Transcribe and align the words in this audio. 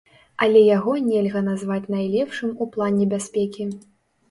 Але 0.45 0.61
яго 0.77 0.95
нельга 1.09 1.43
назваць 1.51 1.91
найлепшым 1.97 2.57
у 2.65 2.71
плане 2.75 3.09
бяспекі. 3.15 3.71